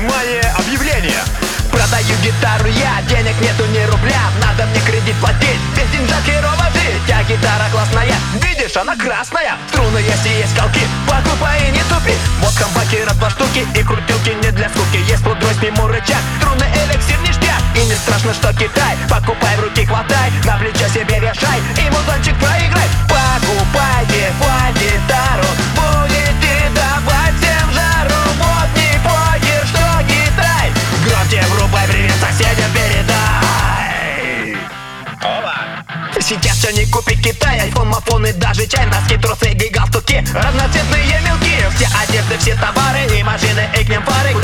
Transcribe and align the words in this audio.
Внимание, 0.00 0.40
объявление! 0.56 1.22
Продаю 1.70 2.16
гитару 2.24 2.68
я, 2.68 3.02
денег 3.06 3.38
нету 3.38 3.66
ни 3.66 3.84
рубля. 3.84 4.32
Надо 4.40 4.64
мне 4.70 4.80
кредит 4.80 5.14
платить, 5.20 5.60
без 5.76 5.86
деньжат 5.92 6.24
херово 6.24 6.72
жить 6.72 7.02
Я 7.06 7.22
гитара 7.24 7.68
классная, 7.70 8.14
видишь, 8.40 8.74
она 8.78 8.96
красная. 8.96 9.58
Струны 9.68 9.98
есть 9.98 10.24
и 10.24 10.40
есть 10.40 10.56
колки, 10.56 10.80
покупай 11.06 11.68
и 11.68 11.72
не 11.72 11.82
тупи. 11.84 12.14
Вот 12.40 12.54
хамбаки 12.54 13.04
раз 13.04 13.14
два 13.16 13.28
штуки 13.28 13.66
и 13.74 13.82
крутилки 13.82 14.30
не 14.42 14.50
для 14.52 14.70
скуки. 14.70 15.04
Есть 15.06 15.22
плудрой, 15.22 15.52
сниму 15.60 15.86
рычаг, 15.86 16.24
струны 16.40 16.64
эликсир 16.80 17.20
ништяк. 17.20 17.60
И 17.76 17.84
не 17.84 17.94
страшно, 17.94 18.32
что 18.32 18.54
Китай, 18.54 18.96
покупай 19.10 19.54
в 19.58 19.60
руки 19.60 19.84
хватай. 19.84 20.32
На 20.46 20.56
плечо 20.56 20.88
Врубай, 31.70 31.86
привет 31.86 32.12
соседям 32.20 32.70
передай. 32.72 33.20
Сейчас 36.20 36.58
все 36.58 36.70
не 36.72 36.84
купить 36.86 37.22
Китай 37.22 37.60
Айфон, 37.60 37.88
мафон 37.88 38.26
и 38.26 38.32
даже 38.32 38.66
чай 38.66 38.86
Носки, 38.86 39.16
трусы 39.16 39.50
и 39.52 39.68
галстуки. 39.68 40.24
Разноцветные 40.34 41.20
мелки 41.24 41.56
Все 41.76 41.88
одежды, 42.02 42.38
все 42.38 42.54
товары 42.56 43.06
И 43.16 43.22
машины, 43.22 43.68
и 43.78 43.84
к 43.84 43.88
ним 43.88 44.02
фары 44.02 44.34